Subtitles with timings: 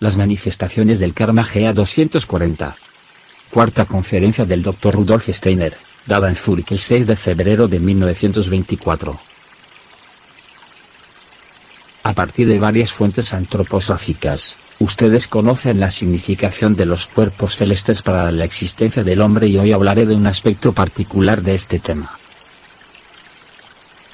[0.00, 2.76] Las manifestaciones del karma GA 240.
[3.50, 4.94] Cuarta conferencia del Dr.
[4.94, 5.76] Rudolf Steiner,
[6.06, 9.18] dada en Zurich el 6 de febrero de 1924.
[12.04, 18.30] A partir de varias fuentes antroposóficas, ustedes conocen la significación de los cuerpos celestes para
[18.30, 22.16] la existencia del hombre y hoy hablaré de un aspecto particular de este tema.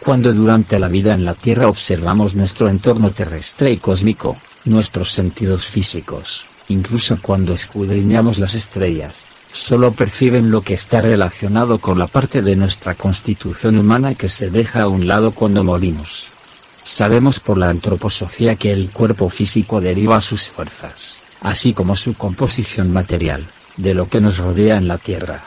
[0.02, 5.66] Cuando durante la vida en la Tierra observamos nuestro entorno terrestre y cósmico, nuestros sentidos
[5.66, 12.42] físicos, incluso cuando escudriñamos las estrellas, solo perciben lo que está relacionado con la parte
[12.42, 16.26] de nuestra constitución humana que se deja a un lado cuando morimos.
[16.84, 22.92] Sabemos por la antroposofía que el cuerpo físico deriva sus fuerzas, así como su composición
[22.92, 23.44] material,
[23.76, 25.42] de lo que nos rodea en la Tierra.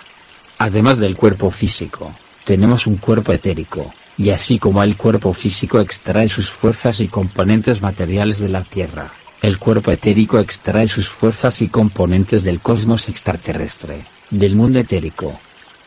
[0.57, 2.11] Además del cuerpo físico,
[2.43, 7.81] tenemos un cuerpo etérico, y así como el cuerpo físico extrae sus fuerzas y componentes
[7.81, 9.09] materiales de la Tierra,
[9.41, 15.39] el cuerpo etérico extrae sus fuerzas y componentes del cosmos extraterrestre, del mundo etérico.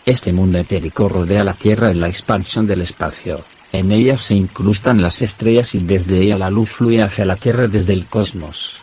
[0.07, 5.01] Este mundo etérico rodea la Tierra en la expansión del espacio, en ella se incrustan
[5.01, 8.81] las estrellas y desde ella la luz fluye hacia la Tierra desde el cosmos.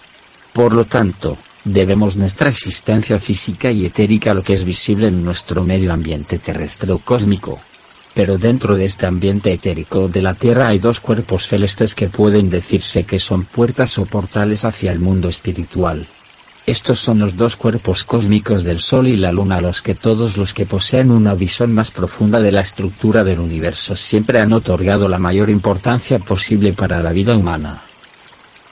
[0.53, 5.23] Por lo tanto, debemos nuestra existencia física y etérica a lo que es visible en
[5.23, 7.59] nuestro medio ambiente terrestre o cósmico.
[8.17, 12.49] Pero dentro de este ambiente etérico de la Tierra hay dos cuerpos celestes que pueden
[12.49, 16.07] decirse que son puertas o portales hacia el mundo espiritual.
[16.65, 20.35] Estos son los dos cuerpos cósmicos del Sol y la Luna a los que todos
[20.35, 25.07] los que poseen una visión más profunda de la estructura del universo siempre han otorgado
[25.07, 27.83] la mayor importancia posible para la vida humana.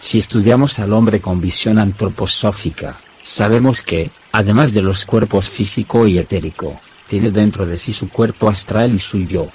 [0.01, 6.17] Si estudiamos al hombre con visión antroposófica, sabemos que, además de los cuerpos físico y
[6.17, 9.47] etérico, tiene dentro de sí su cuerpo astral y su yo.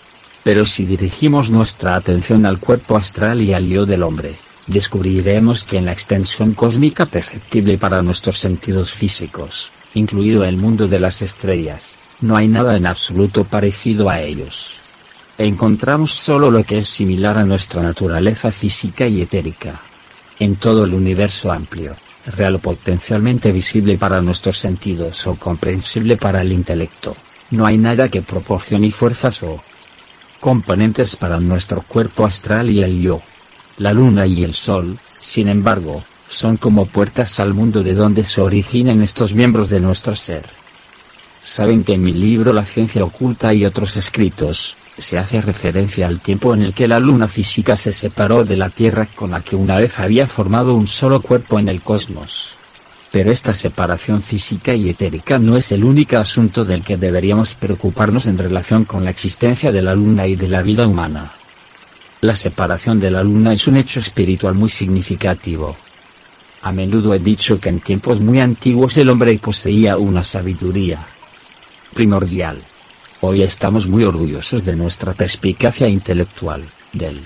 [0.43, 4.35] Pero si dirigimos nuestra atención al cuerpo astral y al yo del hombre,
[4.67, 11.01] descubriremos que en la extensión cósmica perceptible para nuestros sentidos físicos, incluido el mundo de
[11.01, 14.81] las estrellas, no hay nada en absoluto parecido a ellos.
[15.39, 19.81] Encontramos solo lo que es similar a nuestra naturaleza física y etérica.
[20.39, 21.97] En todo el universo amplio,
[22.27, 27.17] real o potencialmente visible para nuestros sentidos o comprensible para el intelecto,
[27.51, 29.61] no hay nada que proporcione fuerzas o
[30.41, 33.21] componentes para nuestro cuerpo astral y el yo.
[33.79, 38.41] La luna y el sol, sin embargo, son como puertas al mundo de donde se
[38.41, 40.45] originan estos miembros de nuestro ser.
[41.43, 46.21] Saben que en mi libro La ciencia oculta y otros escritos, se hace referencia al
[46.21, 49.57] tiempo en el que la luna física se separó de la Tierra con la que
[49.57, 52.60] una vez había formado un solo cuerpo en el cosmos.
[53.13, 58.27] Pero esta separación física y etérica no es el único asunto del que deberíamos preocuparnos
[58.27, 61.33] en relación con la existencia de la luna y de la vida humana.
[62.21, 65.77] La separación de la luna es un hecho espiritual muy significativo.
[66.63, 70.99] A menudo he dicho que en tiempos muy antiguos el hombre poseía una sabiduría
[71.95, 72.59] primordial.
[73.23, 77.21] Hoy estamos muy orgullosos de nuestra perspicacia intelectual, del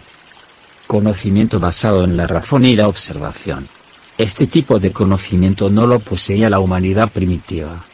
[0.87, 3.69] conocimiento basado en la razón y la observación.
[4.17, 7.85] Este tipo de conocimiento no lo poseía la humanidad primitiva.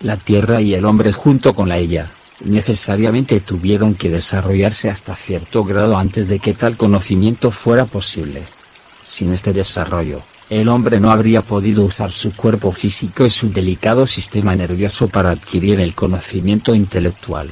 [0.00, 2.10] La Tierra y el hombre junto con la ella,
[2.44, 8.42] necesariamente tuvieron que desarrollarse hasta cierto grado antes de que tal conocimiento fuera posible.
[9.06, 14.06] Sin este desarrollo, el hombre no habría podido usar su cuerpo físico y su delicado
[14.06, 17.50] sistema nervioso para adquirir el conocimiento intelectual.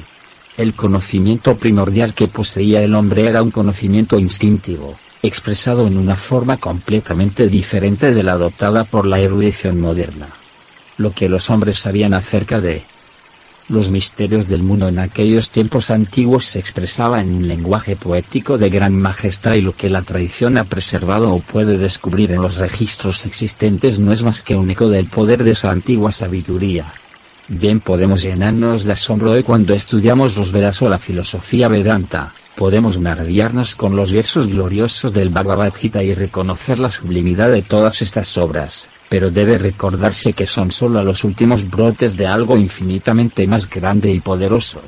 [0.57, 4.95] El conocimiento primordial que poseía el hombre era un conocimiento instintivo,
[5.27, 10.27] expresado en una forma completamente diferente de la adoptada por la erudición moderna.
[10.97, 12.83] Lo que los hombres sabían acerca de
[13.67, 18.69] los misterios del mundo en aquellos tiempos antiguos se expresaba en un lenguaje poético de
[18.69, 23.25] gran majestad y lo que la tradición ha preservado o puede descubrir en los registros
[23.25, 26.93] existentes no es más que un eco del poder de esa antigua sabiduría.
[27.47, 32.99] Bien podemos llenarnos de asombro de cuando estudiamos los Vedas o la filosofía Vedanta, podemos
[32.99, 38.37] maravillarnos con los versos gloriosos del Bhagavad Gita y reconocer la sublimidad de todas estas
[38.37, 44.11] obras, pero debe recordarse que son solo los últimos brotes de algo infinitamente más grande
[44.11, 44.81] y poderoso.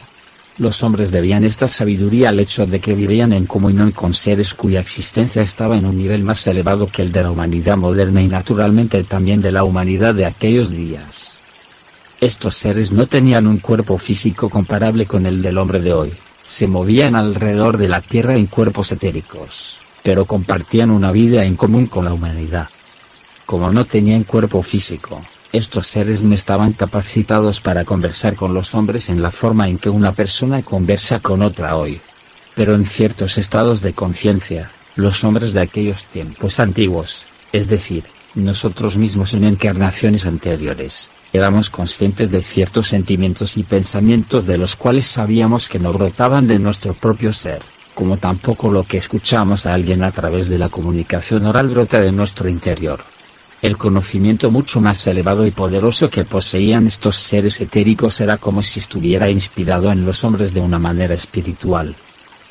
[0.57, 4.79] Los hombres debían esta sabiduría al hecho de que vivían en comunión con seres cuya
[4.79, 9.03] existencia estaba en un nivel más elevado que el de la humanidad moderna y naturalmente
[9.03, 11.37] también de la humanidad de aquellos días.
[12.19, 16.11] Estos seres no tenían un cuerpo físico comparable con el del hombre de hoy,
[16.47, 21.87] se movían alrededor de la Tierra en cuerpos etéricos, pero compartían una vida en común
[21.87, 22.69] con la humanidad.
[23.45, 25.21] Como no tenían cuerpo físico,
[25.51, 29.89] estos seres no estaban capacitados para conversar con los hombres en la forma en que
[29.89, 31.99] una persona conversa con otra hoy.
[32.55, 38.03] Pero en ciertos estados de conciencia, los hombres de aquellos tiempos antiguos, es decir,
[38.35, 45.05] nosotros mismos en encarnaciones anteriores, éramos conscientes de ciertos sentimientos y pensamientos de los cuales
[45.05, 47.61] sabíamos que no brotaban de nuestro propio ser,
[47.93, 52.11] como tampoco lo que escuchamos a alguien a través de la comunicación oral brota de
[52.11, 53.03] nuestro interior.
[53.61, 58.79] El conocimiento mucho más elevado y poderoso que poseían estos seres etéricos era como si
[58.79, 61.95] estuviera inspirado en los hombres de una manera espiritual.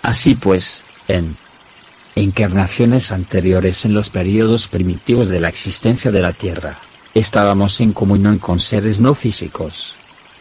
[0.03, 1.37] Así pues, en
[2.17, 6.77] encarnaciones anteriores en los periodos primitivos de la existencia de la Tierra,
[7.19, 9.95] estábamos en comunión con seres no físicos.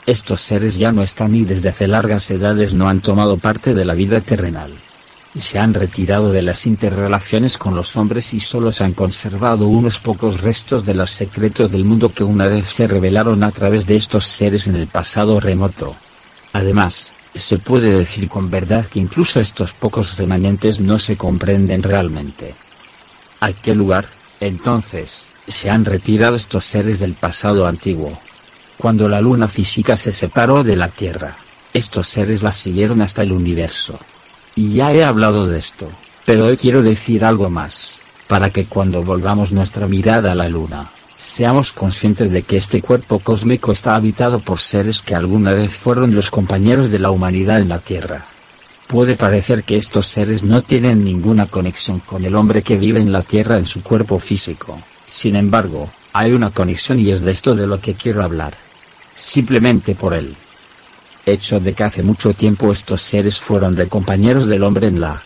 [0.06, 3.86] Estos seres ya no están y desde hace largas edades no han tomado parte de
[3.86, 4.72] la vida terrenal
[5.40, 10.00] se han retirado de las interrelaciones con los hombres y solo se han conservado unos
[10.00, 13.96] pocos restos de los secretos del mundo que una vez se revelaron a través de
[13.98, 15.96] estos seres en el pasado remoto.
[16.54, 22.56] Además, se puede decir con verdad que incluso estos pocos remanentes no se comprenden realmente.
[23.42, 24.08] ¿A qué lugar,
[24.40, 28.18] entonces, se han retirado estos seres del pasado antiguo?
[28.78, 31.36] Cuando la luna física se separó de la Tierra,
[31.74, 34.00] estos seres la siguieron hasta el universo.
[34.56, 35.90] Y ya he hablado de esto,
[36.26, 37.98] pero hoy quiero decir algo más,
[38.28, 43.20] para que cuando volvamos nuestra mirada a la luna, seamos conscientes de que este cuerpo
[43.20, 47.70] cósmico está habitado por seres que alguna vez fueron los compañeros de la humanidad en
[47.70, 48.26] la Tierra.
[48.88, 53.12] Puede parecer que estos seres no tienen ninguna conexión con el hombre que vive en
[53.12, 57.56] la Tierra en su cuerpo físico, sin embargo, hay una conexión y es de esto
[57.56, 58.54] de lo que quiero hablar.
[59.16, 60.36] Simplemente por él
[61.26, 65.22] hecho de que hace mucho tiempo estos seres fueron de compañeros del hombre en la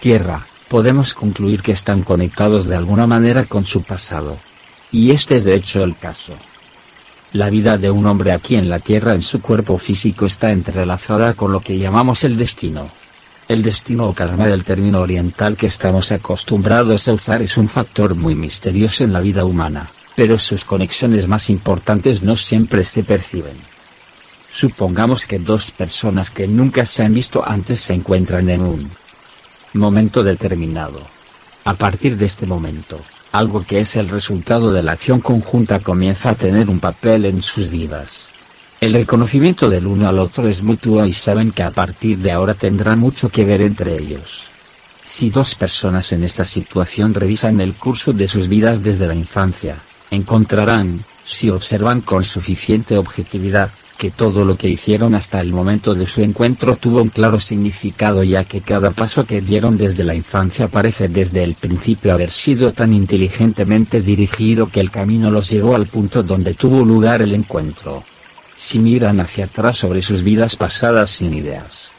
[0.00, 4.38] Tierra, podemos concluir que están conectados de alguna manera con su pasado.
[4.90, 6.32] Y este es de hecho el caso.
[7.32, 11.34] La vida de un hombre aquí en la Tierra en su cuerpo físico está entrelazada
[11.34, 12.88] con lo que llamamos el destino.
[13.50, 18.14] El destino o karma del término oriental que estamos acostumbrados a usar es un factor
[18.14, 23.56] muy misterioso en la vida humana, pero sus conexiones más importantes no siempre se perciben.
[24.52, 28.88] Supongamos que dos personas que nunca se han visto antes se encuentran en un
[29.74, 31.00] momento determinado.
[31.64, 33.00] A partir de este momento,
[33.32, 37.42] algo que es el resultado de la acción conjunta comienza a tener un papel en
[37.42, 38.29] sus vidas.
[38.80, 42.54] El reconocimiento del uno al otro es mutuo y saben que a partir de ahora
[42.54, 44.44] tendrán mucho que ver entre ellos.
[45.04, 49.76] Si dos personas en esta situación revisan el curso de sus vidas desde la infancia,
[50.10, 56.06] encontrarán, si observan con suficiente objetividad, que todo lo que hicieron hasta el momento de
[56.06, 60.68] su encuentro tuvo un claro significado ya que cada paso que dieron desde la infancia
[60.68, 65.84] parece desde el principio haber sido tan inteligentemente dirigido que el camino los llevó al
[65.84, 68.02] punto donde tuvo lugar el encuentro.
[68.60, 71.92] Si miran hacia atrás sobre sus vidas pasadas sin ideas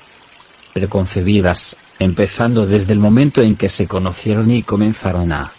[0.74, 5.52] preconcebidas, empezando desde el momento en que se conocieron y comenzaron a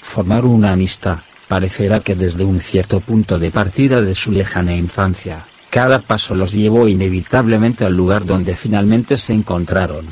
[0.00, 5.44] formar una amistad, parecerá que desde un cierto punto de partida de su lejana infancia,
[5.68, 10.06] cada paso los llevó inevitablemente al lugar donde finalmente se encontraron.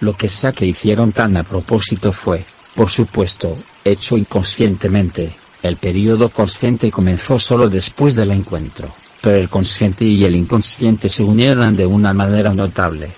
[0.00, 6.28] Lo que sea que hicieron tan a propósito fue, por supuesto, hecho inconscientemente, el periodo
[6.28, 8.92] consciente comenzó solo después del encuentro,
[9.24, 13.08] pero el consciente y el inconsciente se unieron de una manera notable.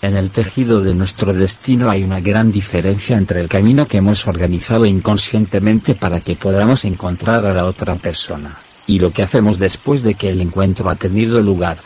[0.00, 4.26] En el tejido de nuestro destino hay una gran diferencia entre el camino que hemos
[4.26, 8.56] organizado inconscientemente para que podamos encontrar a la otra persona
[8.86, 11.76] y lo que hacemos después de que el encuentro ha tenido lugar.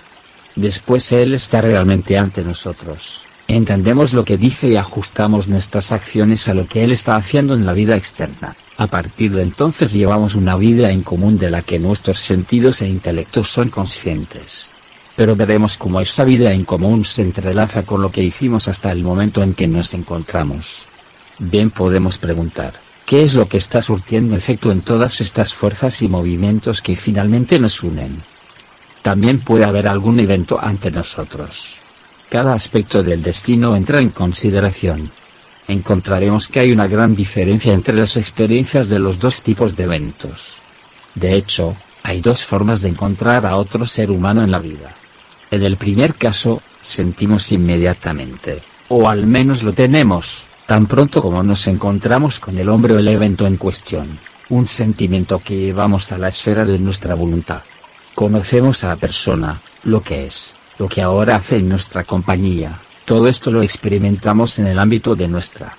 [0.54, 3.25] Después Él está realmente ante nosotros.
[3.48, 7.64] Entendemos lo que dice y ajustamos nuestras acciones a lo que Él está haciendo en
[7.64, 8.56] la vida externa.
[8.76, 12.88] A partir de entonces llevamos una vida en común de la que nuestros sentidos e
[12.88, 14.68] intelectos son conscientes.
[15.14, 19.02] Pero veremos cómo esa vida en común se entrelaza con lo que hicimos hasta el
[19.02, 20.82] momento en que nos encontramos.
[21.38, 22.74] Bien podemos preguntar,
[23.06, 27.60] ¿Qué es lo que está surtiendo efecto en todas estas fuerzas y movimientos que finalmente
[27.60, 28.20] nos unen?
[29.02, 31.85] También puede haber algún evento ante nosotros.
[32.28, 35.10] Cada aspecto del destino entra en consideración.
[35.68, 40.56] Encontraremos que hay una gran diferencia entre las experiencias de los dos tipos de eventos.
[41.14, 44.92] De hecho, hay dos formas de encontrar a otro ser humano en la vida.
[45.50, 51.66] En el primer caso, sentimos inmediatamente, o al menos lo tenemos, tan pronto como nos
[51.68, 54.18] encontramos con el hombre o el evento en cuestión,
[54.48, 57.62] un sentimiento que llevamos a la esfera de nuestra voluntad.
[58.14, 63.28] Conocemos a la persona, lo que es, lo que ahora hace en nuestra compañía, todo
[63.28, 65.72] esto lo experimentamos en el ámbito de nuestra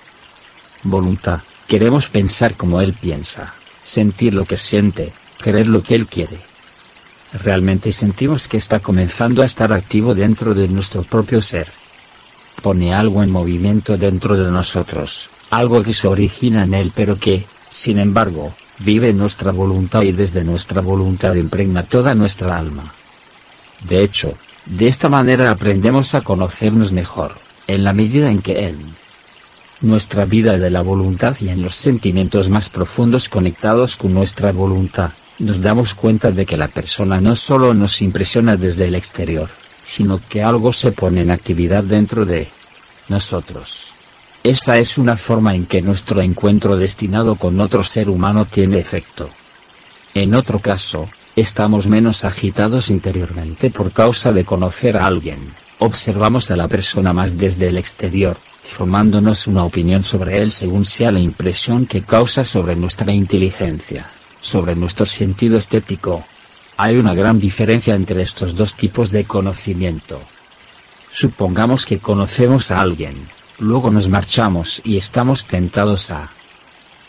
[0.82, 3.52] voluntad, queremos pensar como él piensa,
[3.84, 5.12] sentir lo que siente,
[5.42, 6.38] querer lo que él quiere.
[7.32, 11.68] Realmente sentimos que está comenzando a estar activo dentro de nuestro propio ser.
[12.62, 17.46] Pone algo en movimiento dentro de nosotros, algo que se origina en él pero que,
[17.68, 22.84] sin embargo, vive en nuestra voluntad y desde nuestra voluntad impregna toda nuestra alma.
[23.82, 24.36] De hecho,
[24.68, 27.32] de esta manera aprendemos a conocernos mejor,
[27.66, 28.78] en la medida en que en
[29.80, 35.10] nuestra vida de la voluntad y en los sentimientos más profundos conectados con nuestra voluntad,
[35.38, 39.48] nos damos cuenta de que la persona no solo nos impresiona desde el exterior,
[39.86, 42.48] sino que algo se pone en actividad dentro de
[43.08, 43.92] nosotros.
[44.44, 49.30] Esa es una forma en que nuestro encuentro destinado con otro ser humano tiene efecto.
[50.14, 51.08] En otro caso,
[51.40, 55.38] estamos menos agitados interiormente por causa de conocer a alguien,
[55.78, 58.36] observamos a la persona más desde el exterior,
[58.76, 64.06] formándonos una opinión sobre él según sea la impresión que causa sobre nuestra inteligencia
[64.40, 66.24] sobre nuestro sentido estético.
[66.76, 70.20] Hay una gran diferencia entre estos dos tipos de conocimiento.
[71.10, 73.14] Supongamos que conocemos a alguien,
[73.58, 76.28] luego nos marchamos y estamos tentados a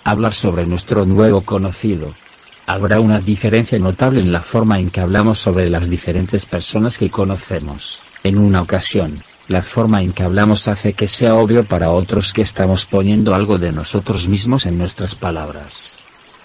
[0.03, 2.12] hablar sobre nuestro nuevo conocido.
[2.69, 7.09] Habrá una diferencia notable en la forma en que hablamos sobre las diferentes personas que
[7.09, 8.03] conocemos.
[8.23, 12.43] En una ocasión, la forma en que hablamos hace que sea obvio para otros que
[12.43, 15.97] estamos poniendo algo de nosotros mismos en nuestras palabras.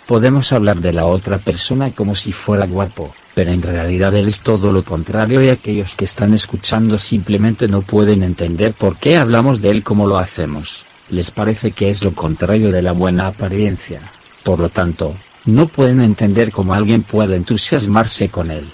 [0.06, 4.40] Podemos hablar de la otra persona como si fuera guapo, pero en realidad él es
[4.40, 9.60] todo lo contrario y aquellos que están escuchando simplemente no pueden entender por qué hablamos
[9.60, 10.86] de él como lo hacemos.
[11.10, 14.00] Les parece que es lo contrario de la buena apariencia.
[14.42, 15.14] Por lo tanto,
[15.46, 18.64] no pueden entender cómo alguien puede entusiasmarse con él.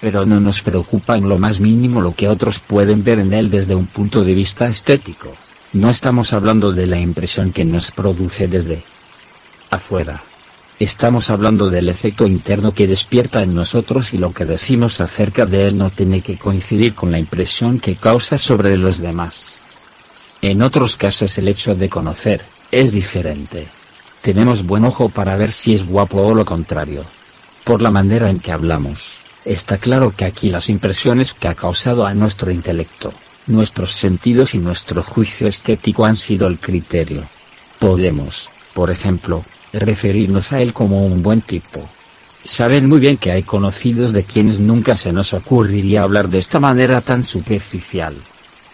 [0.00, 3.50] Pero no nos preocupa en lo más mínimo lo que otros pueden ver en él
[3.50, 5.32] desde un punto de vista estético.
[5.72, 8.82] No estamos hablando de la impresión que nos produce desde
[9.70, 10.22] afuera.
[10.78, 15.68] Estamos hablando del efecto interno que despierta en nosotros y lo que decimos acerca de
[15.68, 19.56] él no tiene que coincidir con la impresión que causa sobre los demás.
[20.42, 23.66] En otros casos el hecho de conocer, es diferente.
[24.26, 27.04] Tenemos buen ojo para ver si es guapo o lo contrario.
[27.62, 32.04] Por la manera en que hablamos, está claro que aquí las impresiones que ha causado
[32.04, 33.12] a nuestro intelecto,
[33.46, 37.22] nuestros sentidos y nuestro juicio estético han sido el criterio.
[37.78, 41.88] Podemos, por ejemplo, referirnos a él como un buen tipo.
[42.42, 46.58] Saben muy bien que hay conocidos de quienes nunca se nos ocurriría hablar de esta
[46.58, 48.16] manera tan superficial.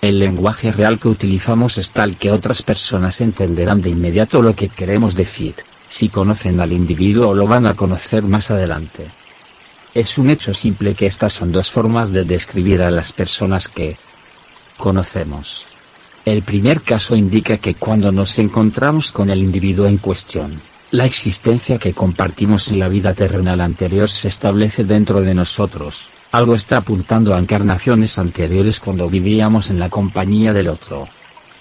[0.03, 4.69] El lenguaje real que utilizamos es tal que otras personas entenderán de inmediato lo que
[4.69, 5.55] queremos decir,
[5.89, 9.07] si conocen al individuo lo van a conocer más adelante.
[9.95, 13.97] Es un hecho simple que estas son dos formas de describir a las personas que
[14.77, 15.67] conocemos.
[16.25, 21.79] El primer caso indica que cuando nos encontramos con el individuo en cuestión, la existencia
[21.79, 27.35] que compartimos en la vida terrenal anterior se establece dentro de nosotros, algo está apuntando
[27.35, 31.07] a encarnaciones anteriores cuando vivíamos en la compañía del otro.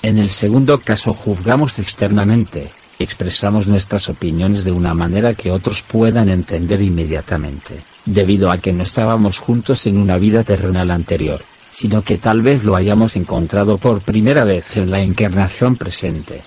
[0.01, 6.29] En el segundo caso juzgamos externamente, expresamos nuestras opiniones de una manera que otros puedan
[6.29, 7.75] entender inmediatamente,
[8.05, 12.63] debido a que no estábamos juntos en una vida terrenal anterior, sino que tal vez
[12.63, 16.41] lo hayamos encontrado por primera vez en la encarnación presente.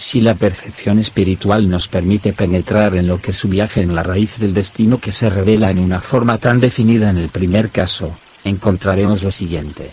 [0.00, 4.54] Si la percepción espiritual nos permite penetrar en lo que subyace en la raíz del
[4.54, 9.30] destino que se revela en una forma tan definida en el primer caso, encontraremos lo
[9.30, 9.90] siguiente.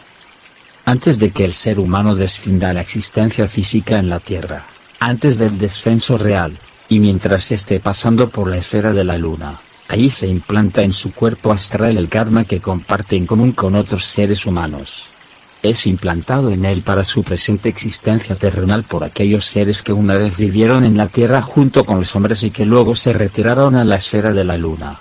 [0.85, 4.63] Antes de que el ser humano desfinda la existencia física en la Tierra,
[5.01, 9.59] antes del descenso real, y mientras esté pasando por la esfera de la Luna,
[9.89, 14.05] ahí se implanta en su cuerpo astral el karma que comparte en común con otros
[14.05, 15.16] seres humanos
[15.63, 20.37] es implantado en él para su presente existencia terrenal por aquellos seres que una vez
[20.37, 23.95] vivieron en la Tierra junto con los hombres y que luego se retiraron a la
[23.95, 24.99] esfera de la Luna.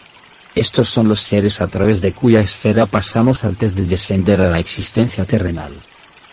[0.54, 4.58] Estos son los seres a través de cuya esfera pasamos antes de descender a la
[4.58, 5.72] existencia terrenal.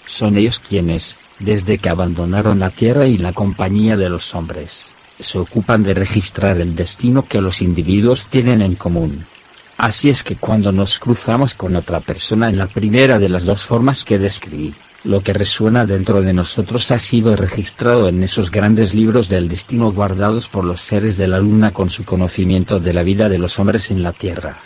[0.05, 5.39] Son ellos quienes, desde que abandonaron la Tierra y la compañía de los hombres, se
[5.39, 9.25] ocupan de registrar el destino que los individuos tienen en común.
[9.77, 13.63] Así es que cuando nos cruzamos con otra persona en la primera de las dos
[13.63, 18.93] formas que describí, lo que resuena dentro de nosotros ha sido registrado en esos grandes
[18.93, 23.03] libros del destino guardados por los seres de la luna con su conocimiento de la
[23.03, 24.57] vida de los hombres en la tierra.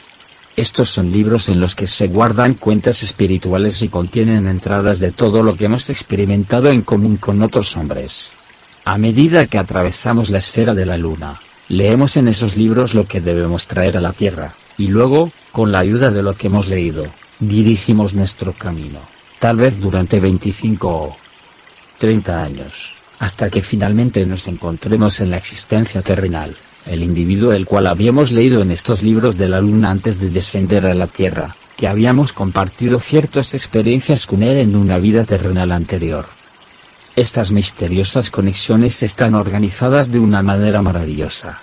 [0.56, 5.42] Estos son libros en los que se guardan cuentas espirituales y contienen entradas de todo
[5.42, 8.30] lo que hemos experimentado en común con otros hombres.
[8.84, 13.22] A medida que atravesamos la esfera de la luna, leemos en esos libros lo que
[13.22, 17.06] debemos traer a la Tierra, y luego, con la ayuda de lo que hemos leído,
[17.40, 19.00] dirigimos nuestro camino,
[19.40, 21.18] tal vez durante 25 o
[21.98, 26.56] 30 años, hasta que finalmente nos encontremos en la existencia terrenal
[26.90, 30.86] el individuo el cual habíamos leído en estos libros de la luna antes de descender
[30.86, 36.26] a la Tierra, que habíamos compartido ciertas experiencias con él en una vida terrenal anterior.
[37.18, 41.60] Estas misteriosas conexiones están organizadas de una manera maravillosa.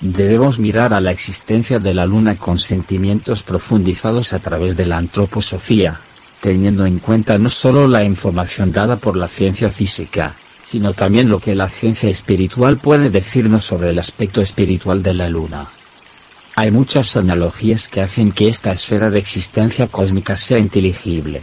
[0.00, 4.98] Debemos mirar a la existencia de la luna con sentimientos profundizados a través de la
[4.98, 5.98] antroposofía,
[6.40, 11.40] teniendo en cuenta no solo la información dada por la ciencia física, sino también lo
[11.40, 15.66] que la ciencia espiritual puede decirnos sobre el aspecto espiritual de la luna.
[16.54, 21.42] Hay muchas analogías que hacen que esta esfera de existencia cósmica sea inteligible.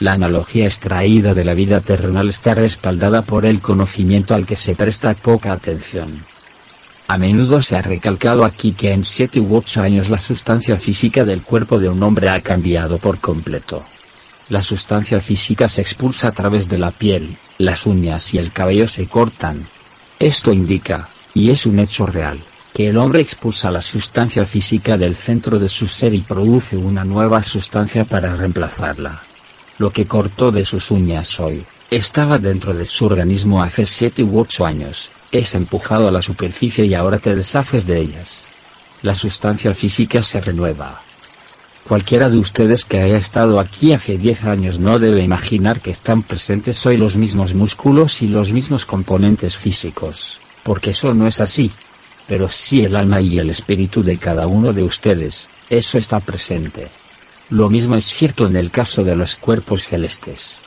[0.00, 4.74] La analogía extraída de la vida terrenal está respaldada por el conocimiento al que se
[4.74, 6.22] presta poca atención.
[7.08, 11.24] A menudo se ha recalcado aquí que en 7 u 8 años la sustancia física
[11.24, 13.82] del cuerpo de un hombre ha cambiado por completo.
[14.50, 18.86] La sustancia física se expulsa a través de la piel, las uñas y el cabello
[18.86, 19.66] se cortan.
[20.18, 22.38] Esto indica, y es un hecho real,
[22.74, 27.04] que el hombre expulsa la sustancia física del centro de su ser y produce una
[27.04, 29.22] nueva sustancia para reemplazarla.
[29.78, 34.40] Lo que cortó de sus uñas hoy, estaba dentro de su organismo hace 7 u
[34.40, 38.44] 8 años, es empujado a la superficie y ahora te deshaces de ellas.
[39.02, 41.00] La sustancia física se renueva,
[41.88, 46.22] Cualquiera de ustedes que haya estado aquí hace 10 años no debe imaginar que están
[46.22, 51.70] presentes hoy los mismos músculos y los mismos componentes físicos, porque eso no es así.
[52.26, 56.88] Pero sí el alma y el espíritu de cada uno de ustedes, eso está presente.
[57.50, 60.58] Lo mismo es cierto en el caso de los cuerpos celestes.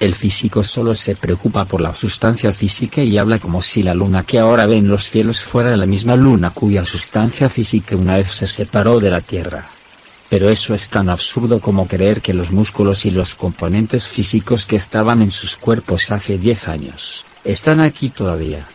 [0.00, 4.24] El físico solo se preocupa por la sustancia física y habla como si la luna
[4.24, 8.32] que ahora ve en los cielos fuera la misma luna cuya sustancia física una vez
[8.32, 9.64] se separó de la Tierra.
[10.28, 14.74] Pero eso es tan absurdo como creer que los músculos y los componentes físicos que
[14.74, 18.66] estaban en sus cuerpos hace 10 años, están aquí todavía.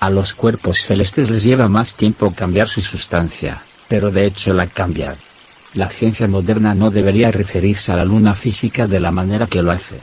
[0.00, 4.66] A los cuerpos celestes les lleva más tiempo cambiar su sustancia, pero de hecho la
[4.66, 5.16] cambian.
[5.74, 9.70] La ciencia moderna no debería referirse a la luna física de la manera que lo
[9.70, 9.98] hace.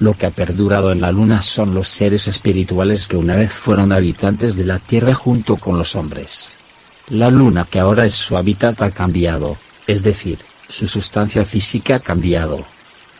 [0.00, 3.92] Lo que ha perdurado en la luna son los seres espirituales que una vez fueron
[3.92, 6.48] habitantes de la Tierra junto con los hombres.
[7.08, 10.38] La luna que ahora es su hábitat ha cambiado, es decir,
[10.68, 12.64] su sustancia física ha cambiado.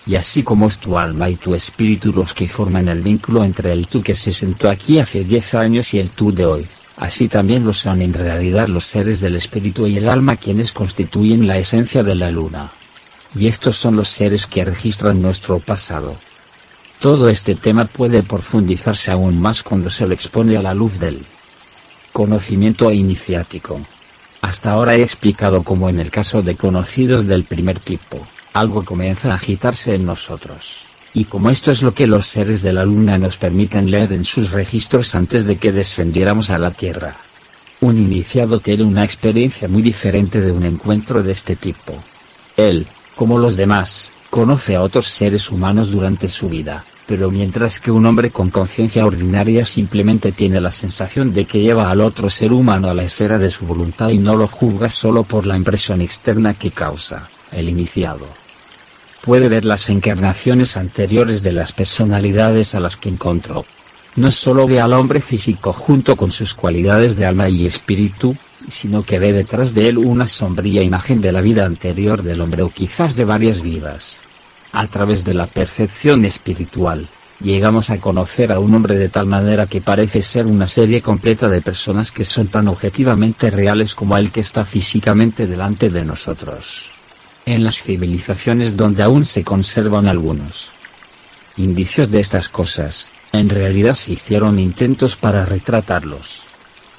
[0.06, 3.72] Y así como es tu alma y tu espíritu los que forman el vínculo entre
[3.72, 7.28] el tú que se sentó aquí hace 10 años y el tú de hoy, así
[7.28, 11.58] también lo son en realidad los seres del espíritu y el alma quienes constituyen la
[11.58, 12.70] esencia de la luna.
[13.34, 16.16] Y estos son los seres que registran nuestro pasado.
[17.00, 21.22] Todo este tema puede profundizarse aún más cuando se le expone a la luz del
[22.12, 23.78] conocimiento iniciático.
[24.40, 29.32] Hasta ahora he explicado cómo en el caso de conocidos del primer tipo, algo comienza
[29.32, 30.95] a agitarse en nosotros.
[31.16, 34.26] Y como esto es lo que los seres de la luna nos permiten leer en
[34.26, 37.16] sus registros antes de que descendiéramos a la Tierra.
[37.80, 41.94] Un iniciado tiene una experiencia muy diferente de un encuentro de este tipo.
[42.58, 47.90] Él, como los demás, conoce a otros seres humanos durante su vida, pero mientras que
[47.90, 52.52] un hombre con conciencia ordinaria simplemente tiene la sensación de que lleva al otro ser
[52.52, 56.02] humano a la esfera de su voluntad y no lo juzga solo por la impresión
[56.02, 58.45] externa que causa, el iniciado.
[59.26, 63.66] Puede ver las encarnaciones anteriores de las personalidades a las que encontró.
[64.14, 68.36] No solo ve al hombre físico junto con sus cualidades de alma y espíritu,
[68.70, 72.62] sino que ve detrás de él una sombría imagen de la vida anterior del hombre
[72.62, 74.18] o quizás de varias vidas
[74.72, 77.06] a través de la percepción espiritual,
[77.40, 81.48] llegamos a conocer a un hombre de tal manera que parece ser una serie completa
[81.48, 86.95] de personas que son tan objetivamente reales como el que está físicamente delante de nosotros.
[87.46, 90.72] En las civilizaciones donde aún se conservan algunos
[91.56, 96.42] indicios de estas cosas, en realidad se hicieron intentos para retratarlos.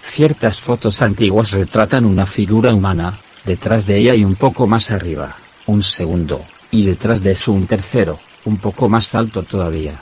[0.04, 5.36] Ciertas fotos antiguas retratan una figura humana, detrás de ella y un poco más arriba,
[5.68, 10.02] un segundo, y detrás de eso un tercero, un poco más alto todavía.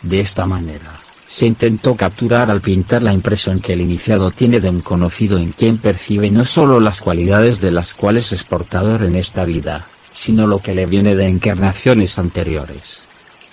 [0.00, 1.01] De esta manera,
[1.32, 5.52] se intentó capturar al pintar la impresión que el iniciado tiene de un conocido en
[5.52, 10.46] quien percibe no solo las cualidades de las cuales es portador en esta vida, sino
[10.46, 13.04] lo que le viene de encarnaciones anteriores.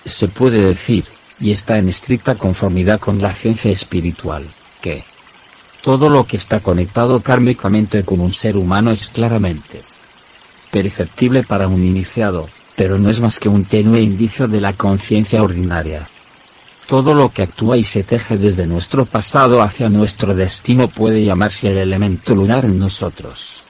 [0.04, 1.06] Se puede decir,
[1.40, 4.44] y está en estricta conformidad con la ciencia espiritual,
[4.82, 5.02] que
[5.82, 9.80] todo lo que está conectado kármicamente con un ser humano es claramente
[10.70, 15.42] perceptible para un iniciado, pero no es más que un tenue indicio de la conciencia
[15.42, 16.06] ordinaria.
[16.90, 21.70] Todo lo que actúa y se teje desde nuestro pasado hacia nuestro destino puede llamarse
[21.70, 23.62] el elemento lunar en nosotros.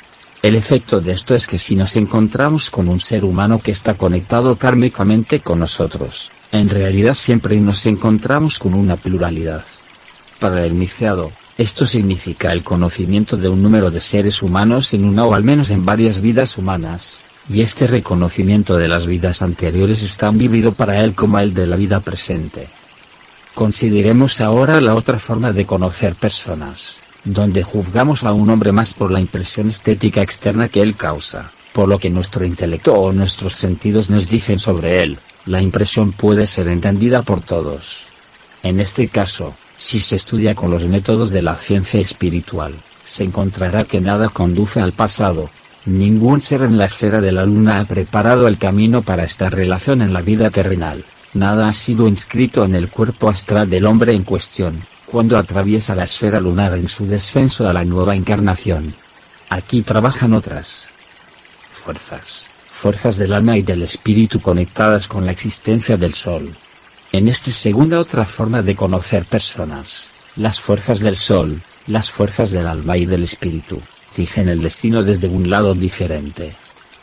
[0.43, 3.93] El efecto de esto es que si nos encontramos con un ser humano que está
[3.93, 9.67] conectado kármicamente con nosotros, en realidad siempre nos encontramos con una pluralidad.
[10.39, 15.27] Para el iniciado, esto significa el conocimiento de un número de seres humanos en una
[15.27, 20.17] o al menos en varias vidas humanas, y este reconocimiento de las vidas anteriores es
[20.17, 22.80] tan vivido para él como el de la vida presente.
[23.61, 29.11] Consideremos ahora la otra forma de conocer personas, donde juzgamos a un hombre más por
[29.11, 34.09] la impresión estética externa que él causa, por lo que nuestro intelecto o nuestros sentidos
[34.09, 38.07] nos dicen sobre él, la impresión puede ser entendida por todos.
[38.63, 42.73] En este caso, si se estudia con los métodos de la ciencia espiritual,
[43.05, 45.51] se encontrará que nada conduce al pasado.
[45.85, 50.01] Ningún ser en la esfera de la luna ha preparado el camino para esta relación
[50.01, 51.05] en la vida terrenal.
[51.35, 56.05] Nada ha sido inscrito en el cuerpo astral del hombre en cuestión, cuando atraviesa la
[56.05, 58.93] esfera lunar en su descenso a la nueva encarnación.
[59.49, 60.87] Aquí trabajan otras
[61.73, 66.53] fuerzas, fuerzas del alma y del espíritu conectadas con la existencia del sol,
[67.13, 72.69] en esta segunda otra forma de conocer personas, las fuerzas del sol, las fuerzas del
[72.69, 73.81] alma y del espíritu,
[74.13, 76.55] fijen el destino desde un lado diferente.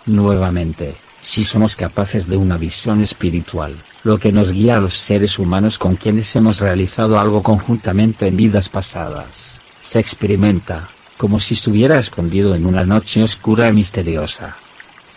[0.06, 3.76] Nuevamente, si somos capaces de una visión espiritual,
[4.08, 8.38] lo que nos guía a los seres humanos con quienes hemos realizado algo conjuntamente en
[8.38, 14.56] vidas pasadas, se experimenta, como si estuviera escondido en una noche oscura y misteriosa.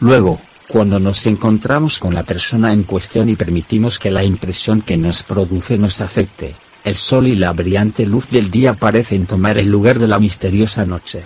[0.00, 4.96] Luego, cuando nos encontramos con la persona en cuestión y permitimos que la impresión que
[4.96, 9.70] nos produce nos afecte, el sol y la brillante luz del día parecen tomar el
[9.70, 11.22] lugar de la misteriosa noche.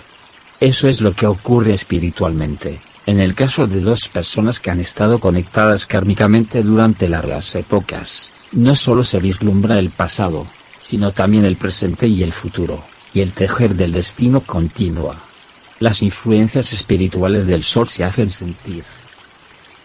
[0.59, 5.19] Eso es lo que ocurre espiritualmente, en el caso de dos personas que han estado
[5.19, 10.47] conectadas kármicamente durante largas épocas, no solo se vislumbra el pasado,
[10.81, 15.15] sino también el presente y el futuro, y el tejer del destino continúa.
[15.79, 18.83] Las influencias espirituales del sol se hacen sentir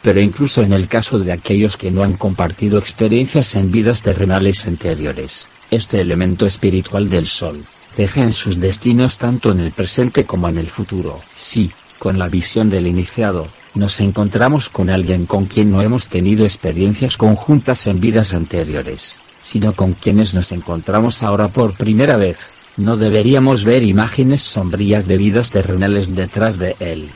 [0.03, 4.67] pero incluso en el caso de aquellos que no han compartido experiencias en vidas terrenales
[4.67, 7.63] anteriores, este elemento espiritual del sol,
[7.97, 11.21] deja en sus destinos tanto en el presente como en el futuro.
[11.37, 16.47] Sí, con la visión del iniciado, nos encontramos con alguien con quien no hemos tenido
[16.47, 22.39] experiencias conjuntas en vidas anteriores, sino con quienes nos encontramos ahora por primera vez,
[22.79, 27.11] no deberíamos ver imágenes sombrías de vidas terrenales detrás de él.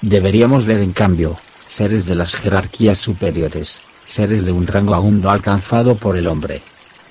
[0.00, 5.28] Deberíamos ver en cambio, seres de las jerarquías superiores, seres de un rango aún no
[5.28, 6.62] alcanzado por el hombre.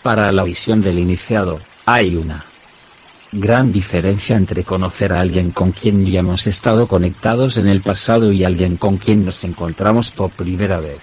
[0.02, 2.44] Para la visión del iniciado, hay una
[3.32, 8.32] gran diferencia entre conocer a alguien con quien ya hemos estado conectados en el pasado
[8.32, 11.00] y alguien con quien nos encontramos por primera vez.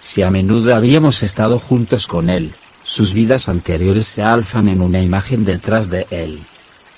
[0.00, 5.00] Si a menudo habíamos estado juntos con él, sus vidas anteriores se alzan en una
[5.00, 6.40] imagen detrás de él.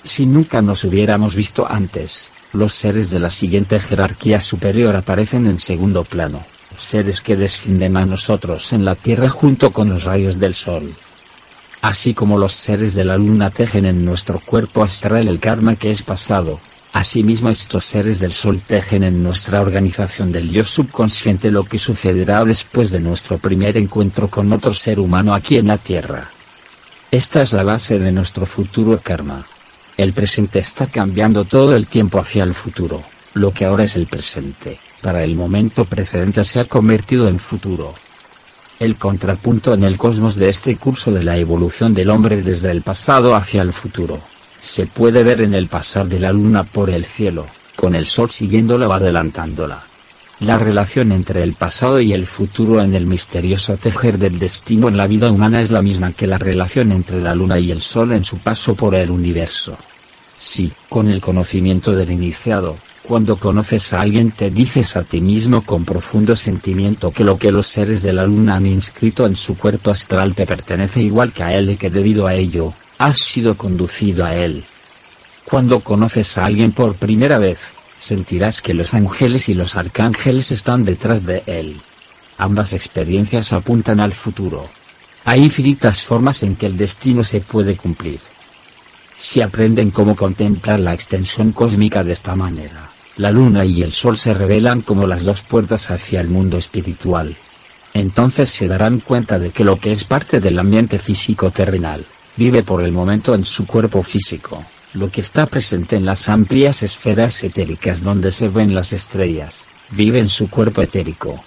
[0.05, 5.59] Si nunca nos hubiéramos visto antes, los seres de la siguiente jerarquía superior aparecen en
[5.59, 6.43] segundo plano,
[6.79, 10.95] seres que descienden a nosotros en la Tierra junto con los rayos del Sol.
[11.85, 15.91] Así como los seres de la Luna tejen en nuestro cuerpo astral el karma que
[15.91, 16.59] es pasado,
[16.95, 22.43] asimismo estos seres del Sol tejen en nuestra organización del yo subconsciente lo que sucederá
[22.47, 26.31] después de nuestro primer encuentro con otro ser humano aquí en la Tierra.
[27.11, 29.45] Esta es la base de nuestro futuro karma.
[29.99, 33.03] El presente está cambiando todo el tiempo hacia el futuro.
[33.35, 37.95] Lo que ahora es el presente, para el momento precedente se ha convertido en futuro.
[38.81, 42.83] El contrapunto en el cosmos de este curso de la evolución del hombre desde el
[42.83, 44.21] pasado hacia el futuro.
[44.61, 48.31] Se puede ver en el pasar de la luna por el cielo, con el sol
[48.31, 49.83] siguiéndola o adelantándola.
[50.41, 54.97] La relación entre el pasado y el futuro en el misterioso tejer del destino en
[54.97, 58.13] la vida humana es la misma que la relación entre la luna y el sol
[58.13, 59.79] en su paso por el universo.
[60.37, 65.63] Sí, con el conocimiento del iniciado, cuando conoces a alguien te dices a ti mismo
[65.63, 69.59] con profundo sentimiento que lo que los seres de la luna han inscrito en su
[69.59, 73.57] cuerpo astral te pertenece igual que a él y que debido a ello, has sido
[73.57, 74.65] conducido a él.
[75.45, 77.59] Cuando conoces a alguien por primera vez,
[78.01, 81.79] sentirás que los ángeles y los arcángeles están detrás de él.
[82.39, 84.67] Ambas experiencias apuntan al futuro.
[85.27, 88.21] Hay infinitas formas en que el destino se puede cumplir.
[89.17, 94.19] Si aprenden cómo contemplar la extensión cósmica de esta manera, la luna y el sol
[94.19, 97.37] se revelan como las dos puertas hacia el mundo espiritual.
[97.93, 102.05] Entonces se darán cuenta de que lo que es parte del ambiente físico terrenal,
[102.37, 106.83] vive por el momento en su cuerpo físico lo que está presente en las amplias
[106.83, 111.43] esferas etéricas donde se ven las estrellas, vive en su cuerpo etérico.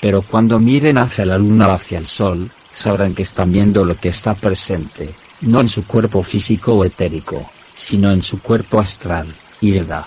[0.00, 3.94] Pero cuando miren hacia la luna o hacia el sol, sabrán que están viendo lo
[3.96, 9.26] que está presente, no en su cuerpo físico o etérico, sino en su cuerpo astral,
[9.60, 10.06] y da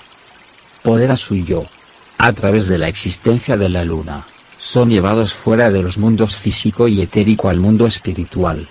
[0.83, 1.65] poder a su yo.
[2.17, 4.25] A través de la existencia de la luna,
[4.59, 8.67] son llevados fuera de los mundos físico y etérico al mundo espiritual.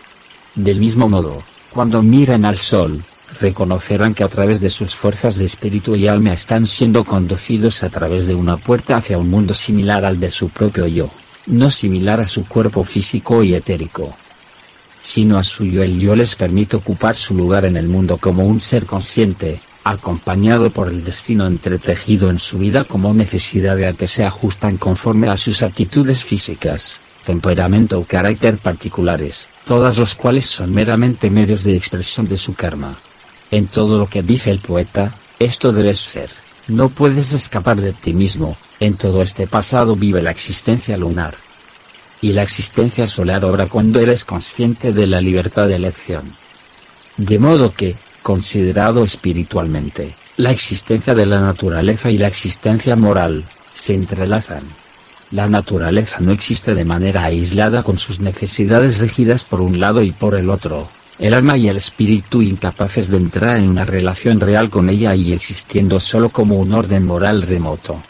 [0.55, 3.03] Del mismo modo, cuando miren al sol,
[3.40, 7.90] reconocerán que a través de sus fuerzas de espíritu y alma están siendo conducidos a
[7.90, 11.09] través de una puerta hacia un mundo similar al de su propio yo,
[11.46, 14.14] no similar a su cuerpo físico y etérico,
[15.01, 15.83] sino a su yo.
[15.83, 20.71] El yo les permite ocupar su lugar en el mundo como un ser consciente, acompañado
[20.71, 25.37] por el destino entretejido en su vida como necesidad de que se ajustan conforme a
[25.37, 32.29] sus actitudes físicas, temperamento o carácter particulares, todas los cuales son meramente medios de expresión
[32.29, 32.97] de su karma.
[33.51, 36.31] En todo lo que dice el poeta, esto debes ser,
[36.68, 41.35] no puedes escapar de ti mismo, en todo este pasado vive la existencia lunar.
[42.21, 46.23] Y la existencia solar obra cuando eres consciente de la libertad de elección.
[47.16, 53.95] De modo que, considerado espiritualmente, la existencia de la naturaleza y la existencia moral, se
[53.95, 54.63] entrelazan.
[55.31, 60.13] La naturaleza no existe de manera aislada con sus necesidades regidas por un lado y
[60.13, 64.71] por el otro, el alma y el espíritu incapaces de entrar en una relación real
[64.71, 68.01] con ella y existiendo solo como un orden moral remoto.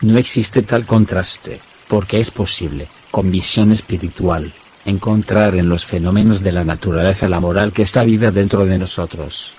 [0.00, 4.52] No existe tal contraste, porque es posible, con visión espiritual,
[4.84, 9.52] encontrar en los fenómenos de la naturaleza la moral que está viva dentro de nosotros.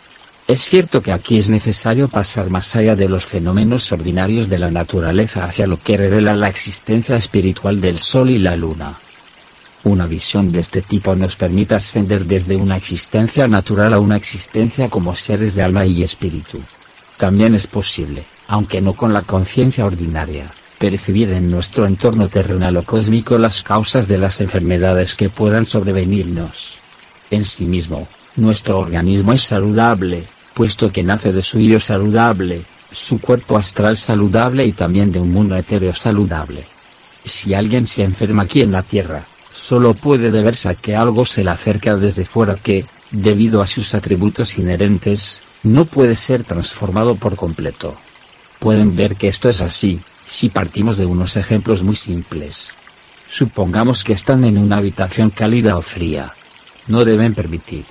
[0.47, 4.69] Es cierto que aquí es necesario pasar más allá de los fenómenos ordinarios de la
[4.69, 8.93] naturaleza hacia lo que revela la existencia espiritual del Sol y la Luna.
[9.85, 14.89] Una visión de este tipo nos permite ascender desde una existencia natural a una existencia
[14.89, 16.61] como seres de alma y espíritu.
[17.17, 22.83] También es posible, aunque no con la conciencia ordinaria, percibir en nuestro entorno terrenal o
[22.83, 26.77] cósmico las causas de las enfermedades que puedan sobrevenirnos.
[27.31, 32.61] En sí mismo, nuestro organismo es saludable, puesto que nace de su yo saludable,
[32.91, 36.65] su cuerpo astral saludable y también de un mundo etéreo saludable.
[37.23, 41.43] Si alguien se enferma aquí en la Tierra, solo puede deberse a que algo se
[41.43, 47.35] le acerca desde fuera que, debido a sus atributos inherentes, no puede ser transformado por
[47.35, 47.95] completo.
[48.59, 52.69] Pueden ver que esto es así, si partimos de unos ejemplos muy simples.
[53.29, 56.33] Supongamos que están en una habitación cálida o fría.
[56.87, 57.85] No deben permitir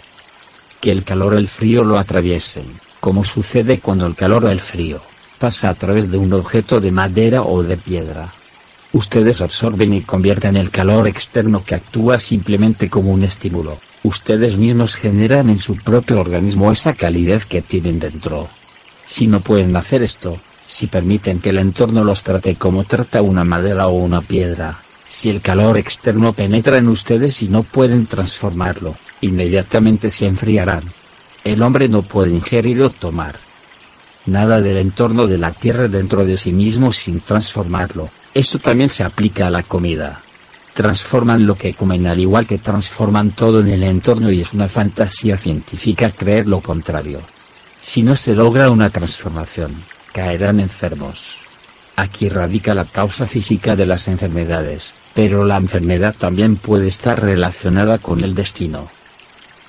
[0.81, 2.67] que el calor o el frío lo atraviesen,
[3.01, 5.01] como sucede cuando el calor o el frío
[5.39, 8.33] pasa a través de un objeto de madera o de piedra.
[8.93, 13.79] Ustedes absorben y convierten el calor externo que actúa simplemente como un estímulo.
[14.05, 18.49] Ustedes mismos generan en su propio organismo esa calidez que tienen dentro.
[19.07, 20.39] Si no pueden hacer esto,
[20.75, 24.77] si permiten que el entorno los trate como trata una madera o una piedra,
[25.09, 30.83] si el calor externo penetra en ustedes y no pueden transformarlo, inmediatamente se enfriarán.
[31.45, 33.37] El hombre no puede ingerir o tomar
[34.27, 38.09] nada del entorno de la tierra dentro de sí mismo sin transformarlo.
[38.35, 40.21] Esto también se aplica a la comida.
[40.75, 44.67] Transforman lo que comen al igual que transforman todo en el entorno y es una
[44.67, 47.21] fantasía científica creer lo contrario.
[47.81, 49.73] Si no se logra una transformación,
[50.15, 51.39] caerán enfermos.
[51.97, 57.99] Aquí radica la causa física de las enfermedades, pero la enfermedad también puede estar relacionada
[57.99, 58.89] con el destino.